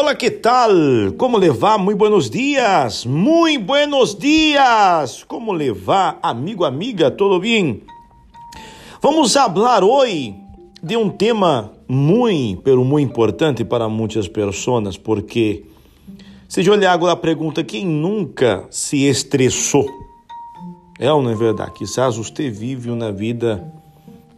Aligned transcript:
Olá, 0.00 0.14
que 0.14 0.30
tal? 0.30 0.70
Como 1.18 1.36
levar? 1.36 1.76
Muito 1.76 1.98
buenos 1.98 2.30
dias. 2.30 3.04
Muito 3.04 3.64
buenos 3.64 4.14
dias. 4.14 5.24
Como 5.24 5.52
levar, 5.52 6.20
amigo, 6.22 6.64
amiga? 6.64 7.10
Tudo 7.10 7.40
bem? 7.40 7.82
Vamos 9.02 9.34
falar 9.34 9.82
hoje 9.82 10.36
de 10.80 10.96
um 10.96 11.10
tema 11.10 11.72
muito, 11.88 12.62
pero 12.62 12.84
muito 12.84 13.10
importante 13.10 13.64
para 13.64 13.88
muitas 13.88 14.28
pessoas, 14.28 14.96
porque 14.96 15.64
se 16.48 16.70
olhar 16.70 16.92
agora 16.92 17.14
a 17.14 17.16
pergunta, 17.16 17.64
quem 17.64 17.84
nunca 17.84 18.68
se 18.70 19.02
estressou? 19.04 19.84
É 21.00 21.12
ou 21.12 21.20
não 21.20 21.32
é 21.32 21.34
verdade? 21.34 21.72
Quizás 21.72 22.16
você 22.16 22.48
vive 22.48 22.88
uma 22.88 23.10
vida 23.10 23.74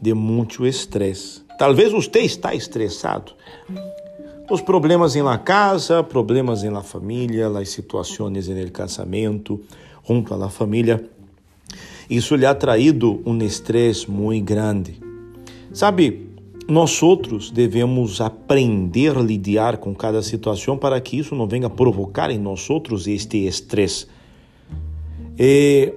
de 0.00 0.14
muito 0.14 0.66
estresse. 0.66 1.42
Talvez 1.58 1.92
você 1.92 2.20
está 2.20 2.54
estressado. 2.54 3.34
Os 4.50 4.60
problemas 4.60 5.14
em 5.14 5.22
la 5.22 5.38
casa, 5.38 6.02
problemas 6.02 6.64
em 6.64 6.70
la 6.70 6.82
família, 6.82 7.46
as 7.46 7.68
situações 7.68 8.48
em 8.48 8.58
el 8.58 8.72
casamento, 8.72 9.60
junto 10.04 10.34
a 10.34 10.36
la 10.36 10.50
família. 10.50 11.08
Isso 12.10 12.34
lhe 12.34 12.44
ha 12.44 12.52
traído 12.52 13.22
um 13.24 13.38
estresse 13.38 14.10
muito 14.10 14.44
grande. 14.44 15.00
Sabe, 15.72 16.26
nós 16.66 17.00
outros 17.00 17.52
devemos 17.52 18.20
aprender 18.20 19.16
a 19.16 19.20
lidar 19.20 19.76
com 19.76 19.94
cada 19.94 20.20
situação 20.20 20.76
para 20.76 21.00
que 21.00 21.16
isso 21.16 21.36
não 21.36 21.46
venha 21.46 21.70
provocar 21.70 22.28
em 22.28 22.38
nós 22.38 22.68
outros 22.68 23.06
este 23.06 23.46
estresse. 23.46 24.08
E 25.38 25.94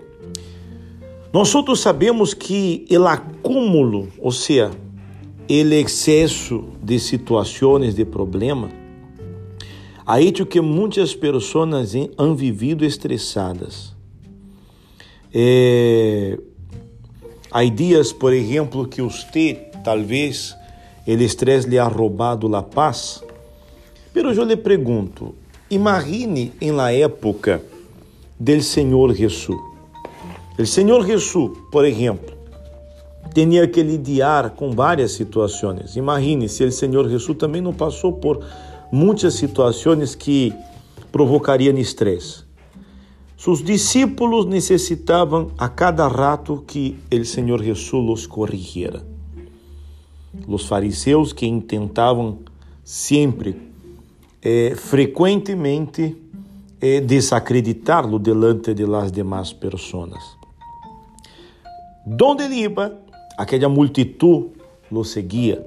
nós 1.33 1.55
outros 1.55 1.79
sabemos 1.79 2.35
que 2.35 2.85
o 2.91 3.07
acúmulo, 3.07 4.09
ou 4.19 4.31
seja, 4.31 4.69
o 5.49 5.73
excesso 5.73 6.65
de 6.81 6.99
situações 6.99 7.93
de 7.95 8.05
problema, 8.05 8.69
ha 10.05 10.21
hecho 10.21 10.45
que 10.45 10.61
muitas 10.61 11.15
pessoas 11.15 11.95
han 12.17 12.35
vivido 12.35 12.85
estressadas. 12.85 13.93
É, 15.33 16.37
há 17.51 17.63
dias, 17.65 18.13
por 18.13 18.33
exemplo, 18.33 18.87
que 18.87 19.01
você 19.01 19.69
talvez 19.83 20.55
o 21.05 21.11
estresse 21.11 21.69
lhe 21.69 21.77
ha 21.77 21.87
roubado 21.87 22.53
a 22.55 22.63
paz. 22.63 23.23
Pero 24.13 24.31
eu 24.31 24.43
lhe 24.43 24.55
pergunto, 24.55 25.35
imagine 25.69 26.53
em 26.61 26.71
la 26.71 26.93
época 26.93 27.61
del 28.39 28.61
Senhor 28.61 29.13
Jesus. 29.13 29.59
O 30.57 30.65
Senhor 30.65 31.05
Jesus, 31.05 31.57
por 31.71 31.85
exemplo, 31.85 32.42
tinha 33.33 33.67
que 33.67 33.81
lidar 33.81 34.51
com 34.51 34.71
várias 34.71 35.13
situações. 35.13 35.95
Imagine 35.95 36.47
se 36.47 36.63
o 36.63 36.71
Senhor 36.71 37.09
Jesus 37.09 37.37
também 37.37 37.61
não 37.61 37.73
passou 37.73 38.13
por 38.13 38.45
muitas 38.91 39.33
situações 39.33 40.15
que 40.15 40.53
provocariam 41.11 41.77
estresse. 41.77 42.43
Seus 43.37 43.61
discípulos 43.61 44.45
necessitavam 44.45 45.51
a 45.57 45.67
cada 45.67 46.07
rato 46.07 46.63
que 46.65 46.97
o 47.11 47.25
Senhor 47.25 47.61
Jesus 47.61 48.05
los 48.05 48.27
corrigiera. 48.27 49.05
Os 50.47 50.65
fariseus 50.65 51.33
que 51.33 51.61
tentavam 51.61 52.39
sempre, 52.83 53.55
eh, 54.41 54.75
frequentemente, 54.75 56.15
eh, 56.79 57.01
desacreditar-lo 57.01 58.17
delante 58.17 58.73
de 58.73 58.85
las 58.85 59.11
demás 59.11 59.53
pessoas. 59.53 60.23
Donde 62.05 62.43
ele 62.45 62.63
iba, 62.63 63.02
aquela 63.37 63.69
multitud 63.69 64.51
lo 64.91 65.03
seguia, 65.03 65.65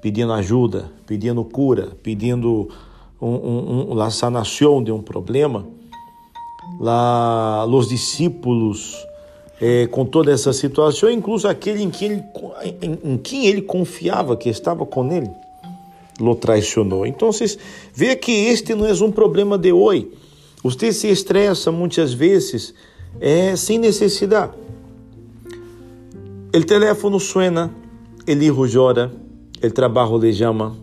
pedindo 0.00 0.32
ajuda, 0.32 0.90
pedindo 1.06 1.44
cura, 1.44 1.92
pedindo 2.02 2.68
um, 3.20 3.28
um, 3.28 3.92
um, 3.92 4.00
a 4.00 4.10
sanação 4.10 4.82
de 4.82 4.90
um 4.90 5.00
problema. 5.00 5.66
Lá, 6.80 7.66
os 7.66 7.88
discípulos, 7.88 8.96
eh, 9.60 9.86
com 9.88 10.04
toda 10.04 10.32
essa 10.32 10.52
situação, 10.52 11.10
incluso 11.10 11.46
aquele 11.46 11.82
em 11.82 11.90
quem, 11.90 12.12
ele, 12.12 12.24
em, 12.80 13.12
em 13.12 13.18
quem 13.18 13.46
ele 13.46 13.62
confiava, 13.62 14.36
que 14.36 14.48
estava 14.48 14.84
com 14.86 15.12
ele, 15.12 15.30
lo 16.18 16.34
traicionou. 16.34 17.06
Então, 17.06 17.30
vê 17.94 18.16
que 18.16 18.32
este 18.32 18.74
não 18.74 18.86
é 18.86 18.92
um 18.92 19.12
problema 19.12 19.58
de 19.58 19.72
hoje. 19.72 20.10
Você 20.62 20.92
se 20.92 21.08
estressa 21.08 21.70
muitas 21.70 22.12
vezes 22.12 22.74
é, 23.20 23.54
sem 23.56 23.78
necessidade. 23.78 24.52
El 26.52 26.66
teléfono 26.66 27.18
suena, 27.18 27.70
el 28.26 28.42
hijo 28.42 28.66
llora, 28.66 29.10
el 29.62 29.72
trabajo 29.72 30.18
le 30.18 30.34
llama, 30.34 30.76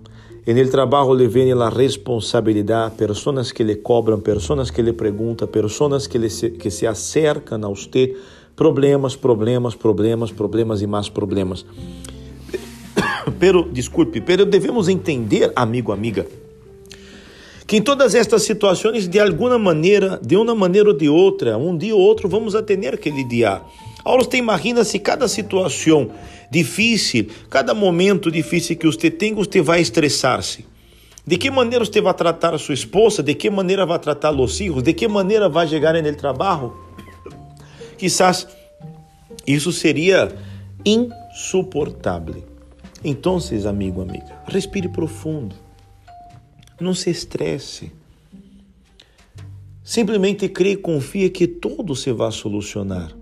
en 0.47 0.57
el 0.57 0.71
trabajo 0.71 1.13
le 1.13 1.27
viene 1.27 1.53
la 1.53 1.69
responsabilidad, 1.69 2.95
personas 2.95 3.53
que 3.53 3.63
le 3.63 3.79
cobran, 3.83 4.21
personas 4.21 4.71
que 4.71 4.81
le 4.81 4.93
preguntan, 4.93 5.47
personas 5.47 6.07
que, 6.07 6.27
se, 6.31 6.53
que 6.53 6.71
se 6.71 6.87
acercan 6.87 7.63
a 7.63 7.67
usted, 7.67 8.13
problemas, 8.55 9.15
problemas, 9.15 9.75
problemas, 9.75 10.31
problemas 10.31 10.81
e 10.81 10.87
mais 10.87 11.07
problemas. 11.07 11.63
Pero, 13.39 13.61
desculpe, 13.71 14.21
pero 14.21 14.47
devemos 14.47 14.87
entender, 14.87 15.53
amigo, 15.55 15.93
amiga, 15.93 16.25
que 17.67 17.77
em 17.77 17.81
todas 17.83 18.15
estas 18.15 18.41
situações, 18.41 19.07
de 19.07 19.19
alguma 19.19 19.59
maneira, 19.59 20.19
de 20.19 20.35
uma 20.35 20.55
maneira 20.55 20.89
ou 20.89 20.97
de 20.97 21.07
outra, 21.07 21.59
um 21.59 21.77
dia 21.77 21.95
ou 21.95 22.01
outro, 22.01 22.27
vamos 22.27 22.55
a 22.55 22.63
ter 22.63 22.97
que 22.97 23.11
Agora 24.03 24.23
você 24.23 24.37
imagina 24.37 24.83
se 24.83 24.99
cada 24.99 25.27
situação 25.27 26.11
difícil, 26.49 27.27
cada 27.49 27.73
momento 27.73 28.31
difícil 28.31 28.75
que 28.75 28.85
você 28.85 29.11
tem, 29.11 29.33
você 29.33 29.61
vai 29.61 29.81
estressar-se. 29.81 30.65
De 31.25 31.37
que 31.37 31.51
maneira 31.51 31.85
você 31.85 32.01
vai 32.01 32.13
tratar 32.13 32.55
a 32.55 32.57
sua 32.57 32.73
esposa? 32.73 33.21
De 33.21 33.35
que 33.35 33.49
maneira 33.49 33.85
vai 33.85 33.99
tratar 33.99 34.31
os 34.31 34.57
filhos? 34.57 34.81
De 34.81 34.93
que 34.93 35.07
maneira 35.07 35.47
vai 35.47 35.67
chegar 35.67 35.93
no 35.93 36.15
trabalho? 36.15 36.75
Quizás 37.97 38.47
isso 39.45 39.71
seria 39.71 40.35
insuportável. 40.85 42.43
Então, 43.03 43.37
amigo, 43.67 44.01
amiga, 44.01 44.41
respire 44.47 44.89
profundo. 44.89 45.55
Não 46.79 46.93
se 46.93 47.09
estresse. 47.09 47.91
Simplesmente 49.83 50.47
crê 50.47 50.71
e 50.71 50.77
confia 50.77 51.29
que 51.29 51.47
tudo 51.47 51.95
se 51.95 52.11
vai 52.11 52.31
solucionar. 52.31 53.18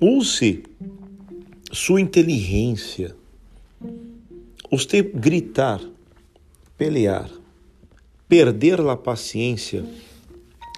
Use 0.00 0.62
sua 1.72 2.00
inteligência. 2.00 3.16
Você 4.70 5.02
gritar, 5.02 5.80
pelear, 6.76 7.28
perder 8.28 8.80
a 8.80 8.96
paciência, 8.96 9.84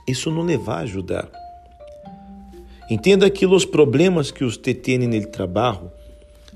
isso 0.08 0.30
não 0.30 0.46
lhe 0.46 0.56
vai 0.56 0.84
ajudar. 0.84 1.30
Entenda 2.90 3.28
que 3.28 3.44
os 3.44 3.66
problemas 3.66 4.30
que 4.30 4.42
você 4.42 4.72
tem 4.72 4.96
no 4.98 5.26
trabalho, 5.26 5.92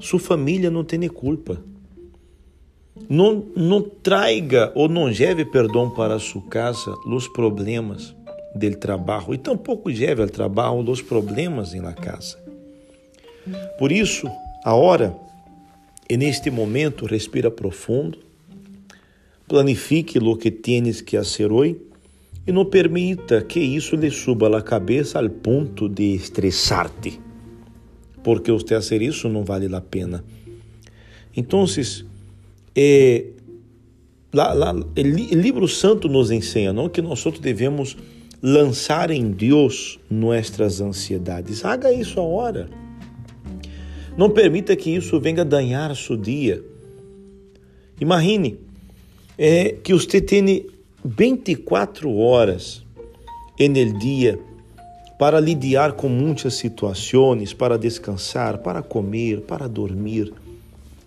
sua 0.01 0.19
família 0.19 0.71
não 0.71 0.85
tem 0.85 1.07
culpa. 1.07 1.63
Não, 3.11 3.45
não 3.55 3.83
traiga 3.83 4.73
ou 4.75 4.89
não 4.89 5.05
leve 5.05 5.45
perdão 5.45 5.91
para 5.91 6.19
sua 6.19 6.41
casa 6.43 6.95
os 7.07 7.29
problemas 7.29 8.15
do 8.55 8.77
trabalho 8.77 9.35
e 9.35 9.39
tampouco 9.39 9.91
leve 9.91 10.23
ao 10.23 10.29
trabalho 10.29 10.79
os 10.91 11.03
problemas 11.03 11.75
na 11.75 11.93
casa. 11.93 12.44
Por 13.79 13.93
isso, 13.93 14.27
a 14.65 14.75
hora 14.75 15.15
e 16.09 16.17
neste 16.17 16.51
momento 16.51 17.07
respira 17.07 17.51
profundo, 17.51 18.19
planifique 19.47 20.19
o 20.19 20.37
que 20.37 20.51
tienes 20.51 21.01
que 21.01 21.17
fazer 21.17 21.51
hoje 21.51 21.77
e 22.47 22.53
não 22.53 22.65
permita 22.65 23.43
que 23.43 23.61
isso 23.61 23.97
lhe 23.97 24.11
suba 24.11 24.57
à 24.57 24.63
cabeça 24.63 25.19
ao 25.19 25.31
ponto 25.31 25.89
de 25.89 26.15
estressar-te, 26.15 27.19
porque 28.23 28.53
você 28.53 28.75
fazer 28.75 29.03
isso 29.03 29.29
não 29.29 29.45
vale 29.45 29.75
a 29.75 29.81
pena. 29.81 30.25
Então, 31.37 31.65
eh, 32.77 33.25
o 34.35 35.37
livro 35.37 35.67
santo 35.67 36.09
nos 36.09 36.31
ensina 36.31 36.73
não, 36.73 36.89
que 36.89 37.01
nós 37.01 37.25
devemos 37.41 37.97
lançar 38.43 39.11
em 39.11 39.31
Deus 39.31 39.99
nossas 40.11 40.81
ansiedades. 40.81 41.65
Haga 41.65 41.93
isso 41.93 42.21
agora. 42.21 42.84
Não 44.17 44.31
permita 44.31 44.77
que 44.77 44.91
isso 44.91 45.19
venha 45.19 45.45
danhar 45.45 45.95
seu 45.97 46.17
dia. 46.17 46.65
Imagine 48.01 48.59
é, 49.37 49.71
que 49.73 49.93
você 49.93 50.21
tem 50.21 50.67
24 51.05 52.17
horas 52.17 52.85
no 53.59 53.99
dia 53.99 54.39
para 55.19 55.41
lidar 55.41 55.93
com 55.93 56.09
muitas 56.09 56.55
situações, 56.55 57.53
para 57.53 57.77
descansar, 57.77 58.59
para 58.59 58.83
comer, 58.83 59.41
para 59.41 59.69
dormir. 59.69 60.33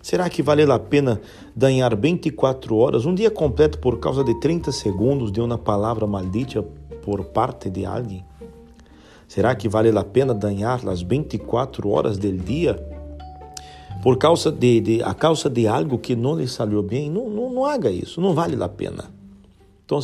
Será 0.02 0.28
que 0.28 0.42
vale 0.42 0.62
a 0.70 0.78
pena 0.78 1.20
danhar 1.56 1.96
24 1.96 2.76
horas, 2.76 3.06
um 3.06 3.14
dia 3.14 3.30
completo 3.30 3.78
por 3.78 3.98
causa 3.98 4.22
de 4.22 4.38
30 4.38 4.70
segundos 4.70 5.32
de 5.32 5.40
uma 5.40 5.58
palavra 5.58 6.06
maldita 6.06 6.62
por 7.02 7.24
parte 7.24 7.70
de 7.70 7.86
alguém? 7.86 8.24
Será 9.26 9.54
que 9.54 9.68
vale 9.68 9.96
a 9.96 10.04
pena 10.04 10.32
danhar 10.34 10.86
as 10.88 11.02
24 11.02 11.88
horas 11.88 12.16
do 12.16 12.32
dia 12.32 12.97
por 14.02 14.16
causa 14.16 14.50
de, 14.50 14.80
de, 14.80 15.02
a 15.02 15.12
causa 15.14 15.50
de 15.50 15.66
algo 15.66 15.98
que 15.98 16.14
não 16.14 16.38
lhe 16.38 16.46
saiu 16.46 16.82
bem, 16.82 17.10
não, 17.10 17.28
não, 17.28 17.52
não 17.52 17.64
haga 17.64 17.90
isso, 17.90 18.20
não 18.20 18.34
vale 18.34 18.62
a 18.62 18.68
pena. 18.68 19.10
Então, 19.84 20.00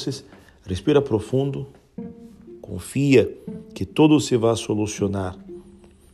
respira 0.67 1.01
profundo, 1.01 1.67
confia 2.61 3.31
que 3.75 3.85
tudo 3.85 4.19
se 4.21 4.37
vai 4.37 4.57
solucionar. 4.57 5.37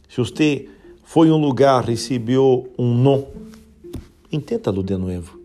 Se 0.09 0.19
você 0.19 0.69
foi 1.05 1.31
um 1.31 1.37
lugar, 1.37 1.85
recebeu 1.85 2.69
um 2.77 2.95
não, 2.95 3.29
intenta-lo 4.31 4.83
de 4.83 4.97
novo. 4.97 5.41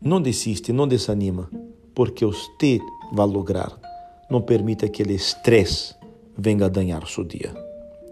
Não 0.00 0.20
desiste, 0.20 0.72
não 0.72 0.86
desanima, 0.86 1.50
porque 1.94 2.24
você 2.24 2.78
vai 3.12 3.26
lograr. 3.26 3.76
Não 4.30 4.40
permita 4.40 4.88
que 4.88 5.02
o 5.02 5.10
estresse 5.10 5.94
venha 6.36 6.66
a 6.66 6.68
danhar 6.68 7.06
seu 7.06 7.24
dia. 7.24 7.54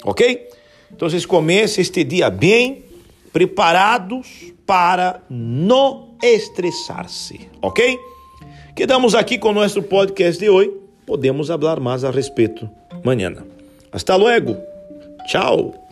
Ok? 0.04 0.48
Então, 0.92 1.08
comece 1.28 1.80
este 1.80 2.04
dia 2.04 2.30
bem, 2.30 2.84
preparados 3.36 4.54
para 4.64 5.20
não 5.28 6.16
estressar-se. 6.22 7.50
Ok? 7.60 7.98
Quedamos 8.74 9.14
aqui 9.14 9.36
com 9.36 9.50
o 9.50 9.52
nosso 9.52 9.82
podcast 9.82 10.40
de 10.42 10.48
hoje. 10.48 10.72
Podemos 11.04 11.48
falar 11.48 11.78
mais 11.78 12.02
a 12.02 12.10
respeito 12.10 12.66
amanhã. 12.90 13.34
Hasta 13.92 14.16
luego. 14.16 14.56
Tchau. 15.26 15.85